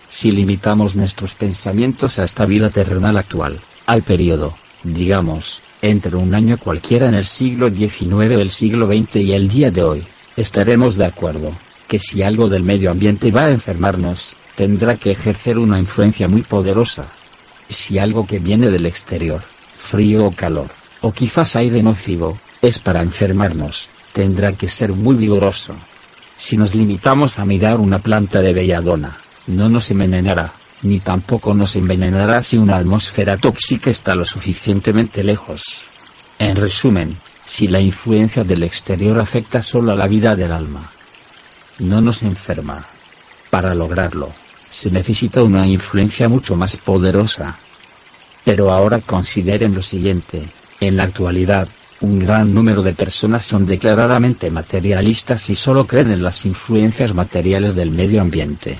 [0.07, 6.57] Si limitamos nuestros pensamientos a esta vida terrenal actual, al periodo, digamos, entre un año
[6.57, 10.03] cualquiera en el siglo XIX, el siglo XX y el día de hoy,
[10.37, 11.51] estaremos de acuerdo,
[11.87, 16.43] que si algo del medio ambiente va a enfermarnos, tendrá que ejercer una influencia muy
[16.43, 17.07] poderosa.
[17.67, 19.41] Si algo que viene del exterior,
[19.85, 20.69] frío o calor,
[21.01, 25.75] o quizás aire nocivo, es para enfermarnos, tendrá que ser muy vigoroso.
[26.37, 29.17] Si nos limitamos a mirar una planta de belladona,
[29.47, 35.83] no nos envenenará, ni tampoco nos envenenará si una atmósfera tóxica está lo suficientemente lejos.
[36.39, 40.91] En resumen, si la influencia del exterior afecta solo a la vida del alma,
[41.79, 42.83] no nos enferma.
[43.49, 44.31] Para lograrlo,
[44.69, 47.57] se necesita una influencia mucho más poderosa.
[48.45, 50.43] Pero ahora consideren lo siguiente,
[50.79, 51.67] en la actualidad,
[52.01, 57.75] un gran número de personas son declaradamente materialistas y solo creen en las influencias materiales
[57.75, 58.77] del medio ambiente.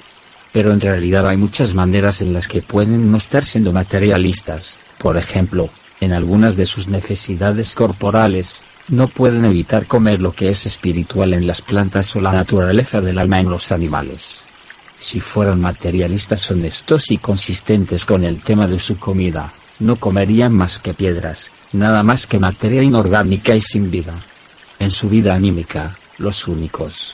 [0.54, 5.17] Pero en realidad hay muchas maneras en las que pueden no estar siendo materialistas, por
[5.17, 11.34] ejemplo, en algunas de sus necesidades corporales, no pueden evitar comer lo que es espiritual
[11.34, 14.44] en las plantas o la naturaleza del alma en los animales.
[15.05, 20.79] Si fueran materialistas honestos y consistentes con el tema de su comida, no comerían más
[20.79, 24.15] que piedras, nada más que materia inorgánica y sin vida.
[24.79, 27.13] en su vida anímica, los únicos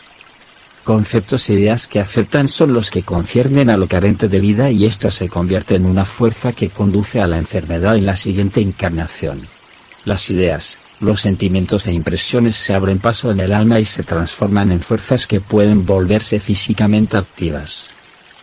[0.86, 4.86] conceptos e ideas que aceptan son los que conciernen a lo carente de vida y
[4.86, 9.42] esto se convierte en una fuerza que conduce a la enfermedad en la siguiente encarnación.
[10.06, 14.72] Las ideas, los sentimientos e impresiones se abren paso en el alma y se transforman
[14.72, 17.90] en fuerzas que pueden volverse físicamente activas.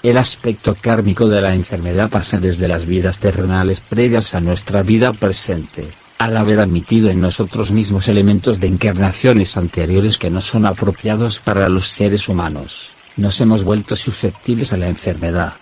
[0.02, 5.12] El aspecto kármico de la enfermedad pasa desde las vidas terrenales previas a nuestra vida
[5.12, 11.40] presente, al haber admitido en nosotros mismos elementos de encarnaciones anteriores que no son apropiados
[11.40, 15.54] para los seres humanos, nos hemos vuelto susceptibles a la enfermedad.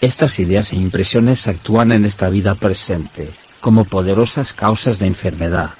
[0.00, 3.28] Estas ideas e impresiones actúan en esta vida presente,
[3.60, 5.70] como poderosas causas de enfermedad.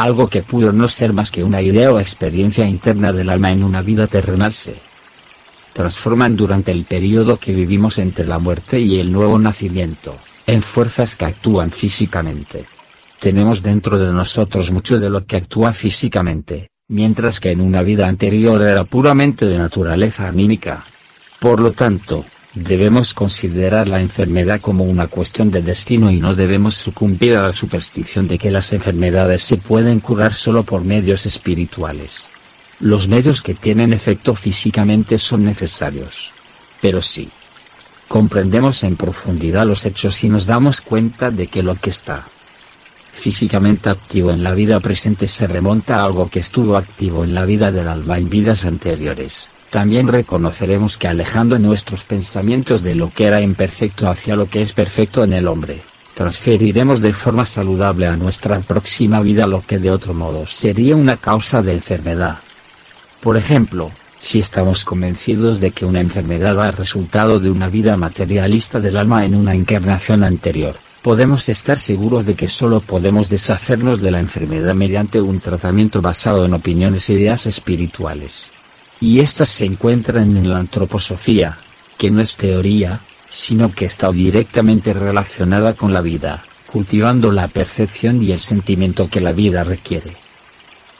[0.00, 3.62] Algo que pudo no ser más que una idea o experiencia interna del alma en
[3.62, 4.74] una vida terrenal se
[5.74, 11.16] transforman durante el periodo que vivimos entre la muerte y el nuevo nacimiento, en fuerzas
[11.16, 12.64] que actúan físicamente.
[13.18, 18.08] Tenemos dentro de nosotros mucho de lo que actúa físicamente, mientras que en una vida
[18.08, 20.82] anterior era puramente de naturaleza anímica.
[21.40, 26.76] Por lo tanto, debemos considerar la enfermedad como una cuestión de destino y no debemos
[26.76, 32.26] sucumbir a la superstición de que las enfermedades se pueden curar solo por medios espirituales.
[32.80, 36.30] Los medios que tienen efecto físicamente son necesarios.
[36.80, 37.28] Pero sí.
[38.08, 42.24] Comprendemos en profundidad los hechos y nos damos cuenta de que lo que está
[43.20, 47.44] físicamente activo en la vida presente se remonta a algo que estuvo activo en la
[47.44, 49.50] vida del alma en vidas anteriores.
[49.70, 54.72] También reconoceremos que alejando nuestros pensamientos de lo que era imperfecto hacia lo que es
[54.72, 55.80] perfecto en el hombre,
[56.14, 61.16] transferiremos de forma saludable a nuestra próxima vida lo que de otro modo sería una
[61.16, 62.38] causa de enfermedad.
[63.20, 68.80] Por ejemplo, si estamos convencidos de que una enfermedad ha resultado de una vida materialista
[68.80, 74.10] del alma en una encarnación anterior, podemos estar seguros de que solo podemos deshacernos de
[74.10, 78.50] la enfermedad mediante un tratamiento basado en opiniones e ideas espirituales.
[79.00, 81.56] Y estas se encuentran en la antroposofía,
[81.96, 88.22] que no es teoría, sino que está directamente relacionada con la vida, cultivando la percepción
[88.22, 90.12] y el sentimiento que la vida requiere.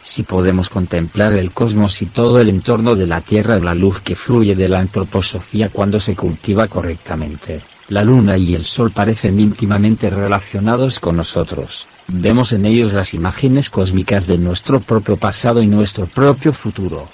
[0.03, 4.17] Si podemos contemplar el cosmos y todo el entorno de la Tierra la luz que
[4.17, 10.09] fluye de la antroposofía cuando se cultiva correctamente, la luna y el sol parecen íntimamente
[10.09, 16.07] relacionados con nosotros, vemos en ellos las imágenes cósmicas de nuestro propio pasado y nuestro
[16.07, 17.09] propio futuro.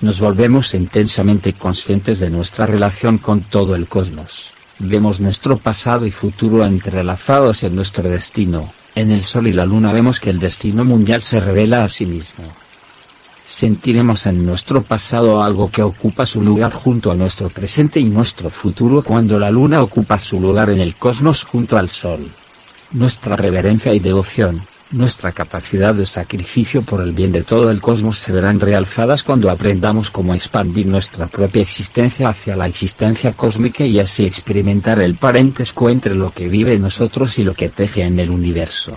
[0.00, 4.50] Nos volvemos intensamente conscientes de nuestra relación con todo el cosmos.
[4.78, 9.92] Vemos nuestro pasado y futuro entrelazados en nuestro destino, en el Sol y la Luna
[9.92, 12.44] vemos que el destino mundial se revela a sí mismo.
[13.46, 18.50] Sentiremos en nuestro pasado algo que ocupa su lugar junto a nuestro presente y nuestro
[18.50, 22.28] futuro cuando la Luna ocupa su lugar en el cosmos junto al Sol.
[22.92, 24.60] Nuestra reverencia y devoción,
[24.92, 29.50] nuestra capacidad de sacrificio por el bien de todo el cosmos se verán realzadas cuando
[29.50, 35.90] aprendamos cómo expandir nuestra propia existencia hacia la existencia cósmica y así experimentar el parentesco
[35.90, 38.96] entre lo que vive en nosotros y lo que teje en el universo.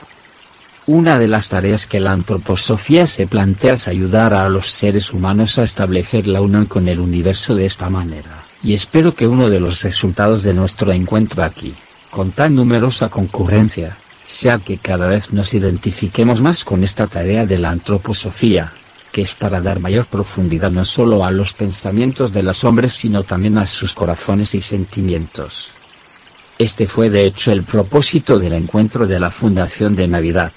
[0.85, 5.59] Una de las tareas que la antroposofía se plantea es ayudar a los seres humanos
[5.59, 9.59] a establecer la unión con el universo de esta manera, y espero que uno de
[9.59, 11.75] los resultados de nuestro encuentro aquí,
[12.09, 13.95] con tan numerosa concurrencia,
[14.29, 18.71] sea que cada vez nos identifiquemos más con esta tarea de la antroposofía,
[19.11, 23.23] que es para dar mayor profundidad no solo a los pensamientos de los hombres sino
[23.23, 25.71] también a sus corazones y sentimientos.
[26.59, 30.51] Este fue de hecho el propósito del encuentro de la Fundación de Navidad.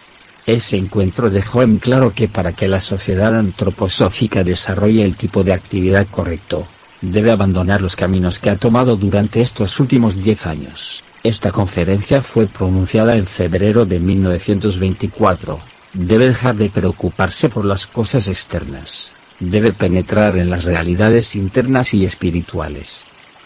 [0.45, 5.55] Ese encuentro dejó en claro que para que la sociedad antroposófica desarrolle el tipo de
[5.55, 6.67] actividad correcto,
[7.01, 12.47] debe abandonar los caminos que ha tomado durante estos últimos diez años esta conferencia fue
[12.47, 15.61] pronunciada en febrero de 1924.
[15.93, 19.13] Debe dejar de preocuparse por las cosas externas.
[19.39, 23.05] Debe penetrar en las realidades internas y espirituales.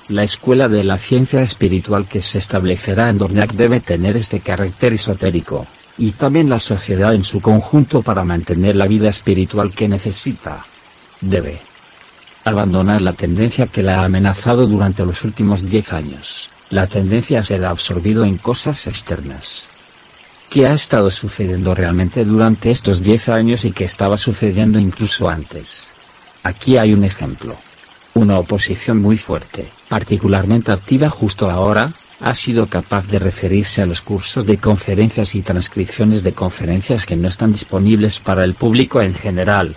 [0.09, 4.95] La escuela de la ciencia espiritual que se establecerá en Dorniak debe tener este carácter
[4.95, 5.67] esotérico,
[5.99, 10.65] y también la sociedad en su conjunto para mantener la vida espiritual que necesita.
[11.21, 11.59] Debe
[12.45, 17.45] abandonar la tendencia que la ha amenazado durante los últimos diez años la tendencia a
[17.45, 19.67] ser absorbido en cosas externas.
[20.51, 25.89] ¿Qué ha estado sucediendo realmente durante estos 10 años y qué estaba sucediendo incluso antes?
[26.43, 27.55] Aquí hay un ejemplo.
[28.15, 34.01] Una oposición muy fuerte, particularmente activa justo ahora, ha sido capaz de referirse a los
[34.01, 39.15] cursos de conferencias y transcripciones de conferencias que no están disponibles para el público en
[39.15, 39.77] general.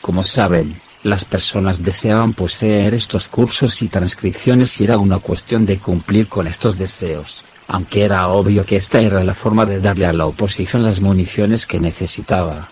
[0.00, 0.74] Como saben,
[1.04, 6.46] las personas deseaban poseer estos cursos y transcripciones y era una cuestión de cumplir con
[6.46, 10.82] estos deseos, aunque era obvio que esta era la forma de darle a la oposición
[10.82, 12.68] las municiones que necesitaba.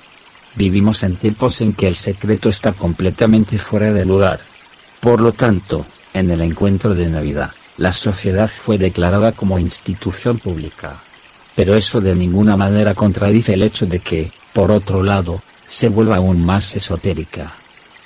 [0.54, 4.40] vivimos en tiempos en que el secreto está completamente fuera de lugar.
[5.00, 10.96] Por lo tanto, en el encuentro de Navidad, la sociedad fue declarada como institución pública.
[11.54, 16.16] Pero eso de ninguna manera contradice el hecho de que, por otro lado, se vuelva
[16.16, 17.54] aún más esotérica.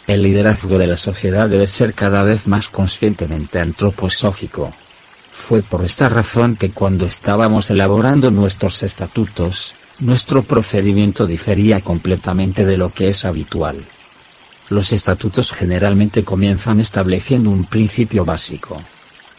[0.06, 4.72] El liderazgo de la sociedad debe ser cada vez más conscientemente antroposófico.
[5.32, 12.76] Fue por esta razón que cuando estábamos elaborando nuestros estatutos, nuestro procedimiento difería completamente de
[12.76, 13.78] lo que es habitual.
[14.68, 18.80] Los estatutos generalmente comienzan estableciendo un principio básico.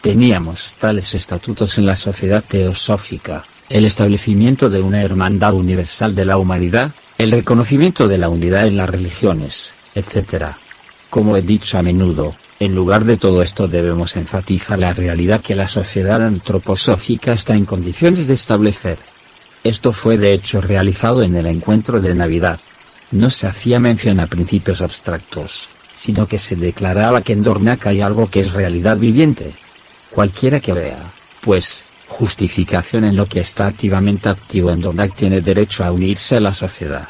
[0.02, 6.36] Teníamos tales estatutos en la sociedad teosófica, el establecimiento de una hermandad universal de la
[6.36, 10.46] humanidad, el reconocimiento de la unidad en las religiones, etc.
[11.10, 15.54] Como he dicho a menudo, en lugar de todo esto debemos enfatizar la realidad que
[15.54, 18.98] la sociedad antroposófica está en condiciones de establecer.
[19.62, 22.58] Esto fue de hecho realizado en el encuentro de Navidad.
[23.12, 28.00] No se hacía mención a principios abstractos, sino que se declaraba que en Dornac hay
[28.00, 29.52] algo que es realidad viviente.
[30.10, 30.98] Cualquiera que vea,
[31.42, 36.40] pues, justificación en lo que está activamente activo en Dornac tiene derecho a unirse a
[36.40, 37.08] la sociedad.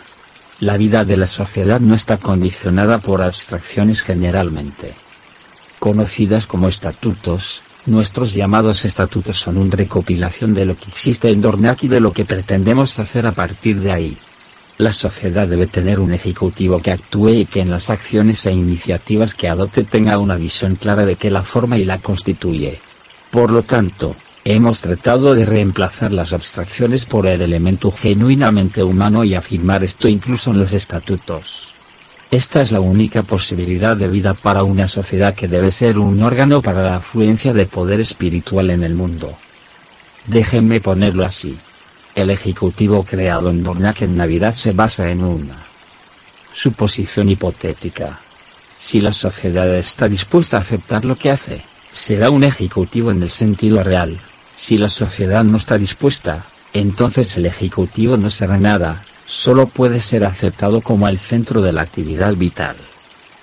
[0.60, 4.94] La vida de la sociedad no está condicionada por abstracciones generalmente
[5.78, 11.84] conocidas como estatutos, nuestros llamados estatutos son una recopilación de lo que existe en Dornac
[11.84, 14.16] y de lo que pretendemos hacer a partir de ahí.
[14.76, 19.34] La sociedad debe tener un ejecutivo que actúe y que en las acciones e iniciativas
[19.34, 22.78] que adopte tenga una visión clara de qué la forma y la constituye.
[23.30, 29.34] Por lo tanto, hemos tratado de reemplazar las abstracciones por el elemento genuinamente humano y
[29.34, 31.74] afirmar esto incluso en los estatutos.
[32.30, 36.60] Esta es la única posibilidad de vida para una sociedad que debe ser un órgano
[36.60, 39.34] para la afluencia de poder espiritual en el mundo.
[40.26, 41.56] Déjenme ponerlo así.
[42.14, 45.56] El ejecutivo creado en Dornac en Navidad se basa en una
[46.52, 48.18] suposición hipotética.
[48.78, 51.62] Si la sociedad está dispuesta a aceptar lo que hace,
[51.92, 54.18] será un ejecutivo en el sentido real.
[54.56, 60.24] Si la sociedad no está dispuesta, entonces el ejecutivo no será nada, solo puede ser
[60.24, 62.76] aceptado como el centro de la actividad vital.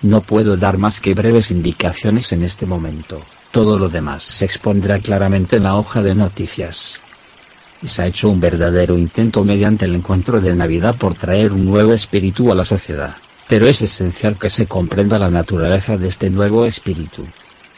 [0.02, 3.22] No puedo dar más que breves indicaciones en este momento,
[3.52, 7.00] todo lo demás se expondrá claramente en la hoja de noticias.
[7.88, 11.94] se ha hecho un verdadero intento mediante el encuentro de Navidad por traer un nuevo
[11.94, 13.16] espíritu a la sociedad,
[13.48, 17.26] pero es esencial que se comprenda la naturaleza de este nuevo espíritu.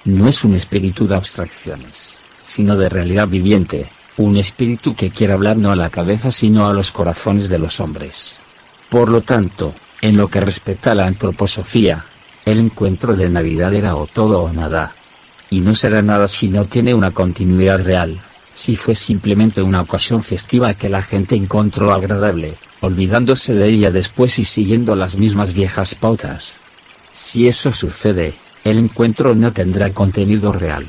[0.06, 5.58] No es un espíritu de abstracciones, sino de realidad viviente, un espíritu que quiere hablar
[5.58, 8.36] no a la cabeza sino a los corazones de los hombres.
[8.90, 12.06] Por lo tanto, en lo que respecta a la antroposofía,
[12.46, 14.94] el encuentro de Navidad era o todo o nada.
[15.50, 18.18] Y no será nada si no tiene una continuidad real,
[18.56, 24.40] si fue simplemente una ocasión festiva que la gente encontró agradable, olvidándose de ella después
[24.40, 26.54] y siguiendo las mismas viejas pautas.
[27.14, 28.34] Si eso sucede,
[28.68, 30.86] el encuentro no tendrá contenido real.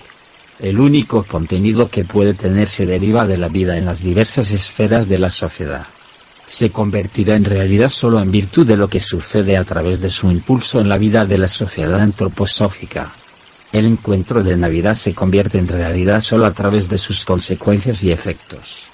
[0.59, 5.09] El único contenido que puede tener se deriva de la vida en las diversas esferas
[5.09, 5.87] de la sociedad.
[6.49, 10.29] Se convertirá en realidad solo en virtud de lo que sucede a través de su
[10.29, 13.13] impulso en la vida de la sociedad antroposófica.
[13.71, 18.11] El encuentro de Navidad se convierte en realidad solo a través de sus consecuencias y
[18.11, 18.87] efectos.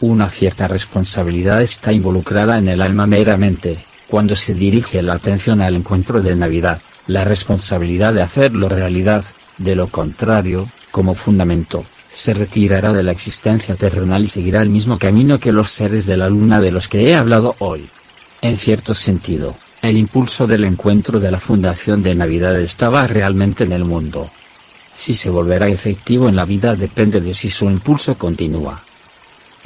[0.00, 3.78] Una cierta responsabilidad está involucrada en el alma meramente,
[4.08, 9.24] cuando se dirige la atención al encuentro de Navidad, la responsabilidad de hacerlo realidad,
[9.58, 11.84] de lo contrario, como fundamento,
[12.14, 16.16] se retirará de la existencia terrenal y seguirá el mismo camino que los seres de
[16.16, 17.88] la luna de los que he hablado hoy.
[18.40, 23.72] En cierto sentido, el impulso del encuentro de la fundación de Navidad estaba realmente en
[23.72, 24.30] el mundo.
[24.96, 28.80] Si se volverá efectivo en la vida depende de si su impulso continúa.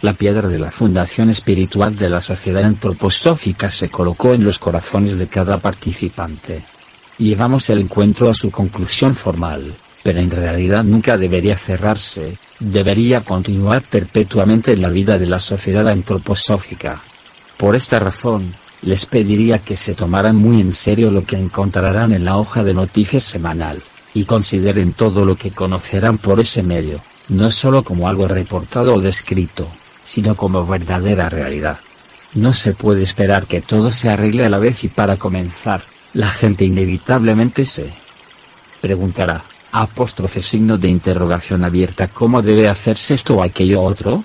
[0.00, 5.18] La piedra de la fundación espiritual de la sociedad antroposófica se colocó en los corazones
[5.18, 6.64] de cada participante.
[7.18, 9.74] Llevamos el encuentro a su conclusión formal
[10.08, 15.86] pero en realidad nunca debería cerrarse, debería continuar perpetuamente en la vida de la sociedad
[15.86, 17.00] antroposófica.
[17.58, 22.24] Por esta razón, les pediría que se tomaran muy en serio lo que encontrarán en
[22.24, 23.82] la hoja de noticias semanal,
[24.14, 29.00] y consideren todo lo que conocerán por ese medio, no solo como algo reportado o
[29.02, 29.68] descrito,
[30.04, 31.78] sino como verdadera realidad.
[32.32, 35.82] No se puede esperar que todo se arregle a la vez y para comenzar,
[36.14, 37.90] la gente inevitablemente se
[38.80, 39.42] preguntará,
[39.72, 44.24] apóstrofe signo de interrogación abierta ¿Cómo debe hacerse esto o aquello otro?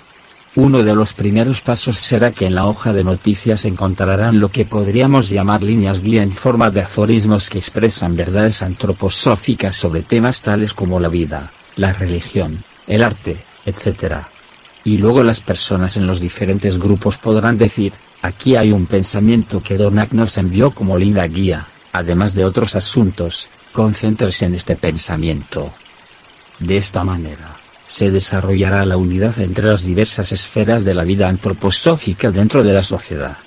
[0.56, 4.66] Uno de los primeros pasos será que en la hoja de noticias encontrarán lo que
[4.66, 10.76] podríamos llamar líneas guía en forma de aforismos que expresan verdades antroposóficas sobre temas tales
[10.76, 14.18] como la vida, la religión, el arte, etc.
[14.84, 17.92] Y luego las personas en los diferentes grupos podrán decir,
[18.24, 23.48] Aquí hay un pensamiento que Dornac nos envió como linda guía, además de otros asuntos,
[23.72, 25.72] concéntrese en este pensamiento.
[26.60, 27.56] De esta manera,
[27.88, 32.82] se desarrollará la unidad entre las diversas esferas de la vida antroposófica dentro de la
[32.82, 33.38] sociedad.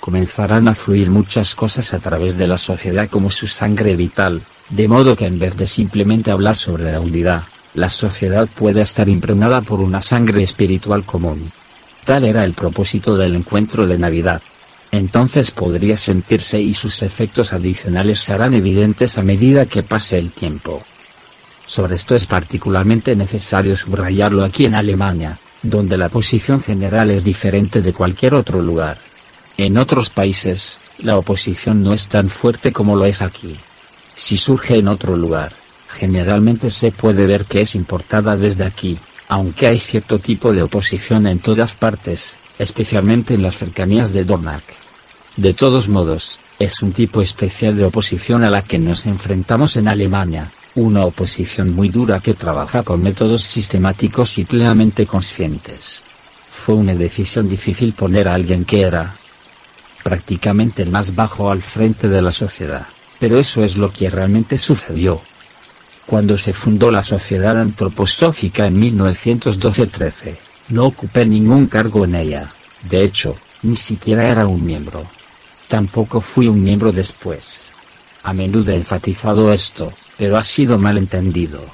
[0.00, 4.40] Comenzarán a fluir muchas cosas a través de la sociedad como su sangre vital,
[4.70, 7.42] de modo que en vez de simplemente hablar sobre la unidad,
[7.74, 11.50] la sociedad puede estar impregnada por una sangre espiritual común.
[12.04, 14.40] Tal era el propósito del encuentro de Navidad.
[14.90, 20.30] Entonces podría sentirse y sus efectos adicionales se harán evidentes a medida que pase el
[20.30, 20.82] tiempo.
[21.66, 27.82] Sobre esto es particularmente necesario subrayarlo aquí en Alemania, donde la posición general es diferente
[27.82, 28.98] de cualquier otro lugar.
[29.58, 33.56] En otros países, la oposición no es tan fuerte como lo es aquí.
[34.16, 35.52] Si surge en otro lugar,
[35.88, 41.26] generalmente se puede ver que es importada desde aquí, aunque hay cierto tipo de oposición
[41.26, 44.64] en todas partes, especialmente en las cercanías de Dornach.
[45.36, 49.86] De todos modos, es un tipo especial de oposición a la que nos enfrentamos en
[49.86, 56.02] Alemania, una oposición muy dura que trabaja con métodos sistemáticos y plenamente conscientes.
[56.50, 59.14] Fue una decisión difícil poner a alguien que era
[60.02, 62.86] prácticamente el más bajo al frente de la sociedad,
[63.20, 65.20] pero eso es lo que realmente sucedió.
[66.06, 72.48] Cuando se fundó la Sociedad Antroposófica en 1912-13, no ocupé ningún cargo en ella,
[72.90, 75.02] de hecho, ni siquiera era un miembro.
[75.66, 77.68] Tampoco fui un miembro después.
[78.22, 81.64] A menudo he enfatizado esto, pero ha sido mal entendido.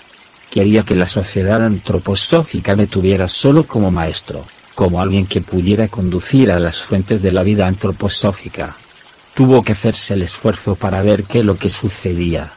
[0.50, 6.50] Quería que la sociedad antroposófica me tuviera solo como maestro, como alguien que pudiera conducir
[6.50, 8.76] a las fuentes de la vida antroposófica.
[9.34, 12.52] Tuvo que hacerse el esfuerzo para ver qué lo que sucedía.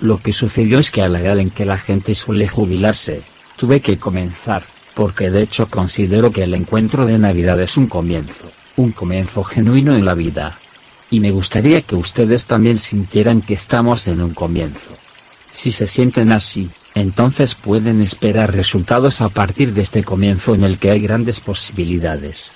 [0.00, 3.22] Lo que sucedió es que a la edad en que la gente suele jubilarse,
[3.56, 4.62] tuve que comenzar,
[4.98, 9.94] porque de hecho considero que el encuentro de Navidad es un comienzo, un comienzo genuino
[9.94, 10.58] en la vida,
[11.08, 14.90] y me gustaría que ustedes también sintieran que estamos en un comienzo.
[15.52, 20.78] Si se sienten así, entonces pueden esperar resultados a partir de este comienzo en el
[20.78, 22.50] que hay grandes posibilidades.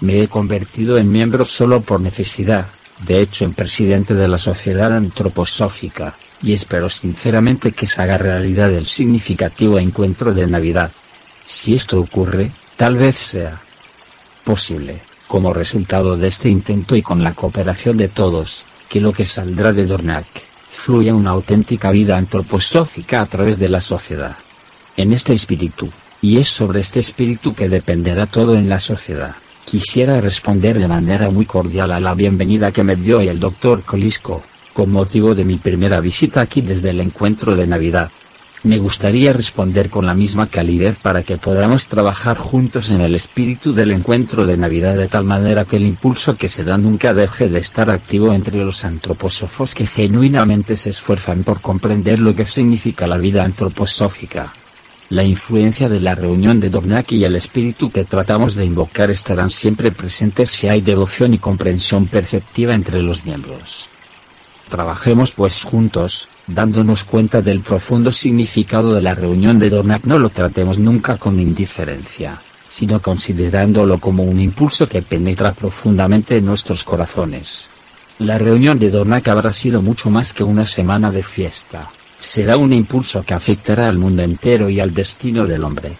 [0.00, 2.66] Me he convertido en miembro solo por necesidad,
[3.06, 8.70] de hecho en presidente de la Sociedad Antroposófica, y espero sinceramente que se haga realidad
[8.74, 10.92] el significativo encuentro de Navidad.
[11.48, 13.58] Si esto ocurre, tal vez sea
[14.44, 19.24] posible como resultado de este intento y con la cooperación de todos, que lo que
[19.24, 20.26] saldrá de Dornac,
[20.70, 24.36] fluya una auténtica vida antroposófica a través de la sociedad.
[24.98, 25.88] En este espíritu,
[26.20, 29.34] y es sobre este espíritu que dependerá todo en la sociedad,
[29.64, 34.42] quisiera responder de manera muy cordial a la bienvenida que me dio el doctor Colisco,
[34.74, 38.10] con motivo de mi primera visita aquí desde el encuentro de Navidad.
[38.64, 43.72] Me gustaría responder con la misma calidez para que podamos trabajar juntos en el espíritu
[43.72, 47.48] del encuentro de Navidad de tal manera que el impulso que se da nunca deje
[47.48, 53.06] de estar activo entre los antroposófos que genuinamente se esfuerzan por comprender lo que significa
[53.06, 54.52] la vida antroposófica.
[55.10, 59.50] La influencia de la reunión de Dornach y el espíritu que tratamos de invocar estarán
[59.50, 63.88] siempre presentes si hay devoción y comprensión perceptiva entre los miembros.
[64.68, 70.30] Trabajemos pues juntos, dándonos cuenta del profundo significado de la reunión de Dornach no lo
[70.30, 77.66] tratemos nunca con indiferencia, sino considerándolo como un impulso que penetra profundamente en nuestros corazones.
[78.18, 81.88] La reunión de Dornach habrá sido mucho más que una semana de fiesta.
[82.18, 85.96] Será un impulso que afectará al mundo entero y al destino del hombre.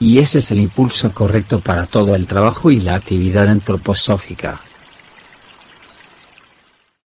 [0.00, 4.60] Y ese es el impulso correcto para todo el trabajo y la actividad antroposófica.